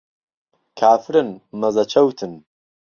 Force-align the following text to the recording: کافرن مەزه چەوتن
کافرن 0.79 1.29
مەزه 1.59 1.83
چەوتن 1.91 2.33